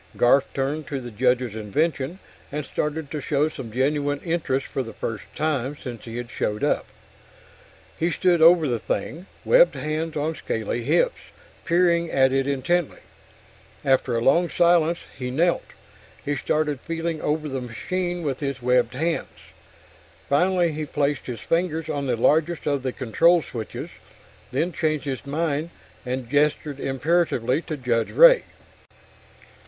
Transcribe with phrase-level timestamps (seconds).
[0.17, 2.17] Garf turned to the Judge's invention
[2.51, 6.63] and started to show some genuine interest for the first time since he had showed
[6.63, 6.87] up.
[7.99, 11.19] He stood over the thing, webbed hands on scaly hips,
[11.65, 13.01] peering at it intently.
[13.85, 15.65] After a long silence, he knelt,
[16.25, 19.37] and started feeling over the machine with his webbed hands.
[20.27, 23.91] Finally he placed his fingers on the largest of the control switches
[24.51, 25.69] then changed his mind
[26.07, 28.45] and gestured imperatively to Judge Ray.